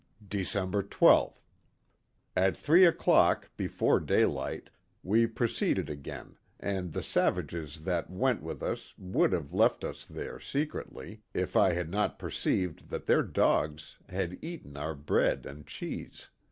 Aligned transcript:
Dec. 0.27 0.89
12.— 0.89 1.39
At 2.35 2.57
three 2.57 2.85
o'clock, 2.87 3.51
before 3.55 3.99
daylight, 3.99 4.71
we 5.03 5.27
proceeded 5.27 5.91
again, 5.91 6.39
and 6.59 6.91
the 6.91 7.03
savages 7.03 7.81
that 7.83 8.09
went 8.09 8.41
with 8.41 8.63
us 8.63 8.95
would 8.97 9.31
have 9.31 9.53
left 9.53 9.83
us 9.83 10.03
there 10.03 10.39
secretly, 10.39 11.21
if 11.35 11.55
I 11.55 11.73
had 11.73 11.91
not 11.91 12.17
perceived 12.17 12.89
that 12.89 13.05
their 13.05 13.21
dogs 13.21 13.99
had 14.09 14.43
eaten 14.43 14.75
our 14.75 14.95
bread 14.95 15.45
and 15.45 15.67
cheese. 15.67 16.29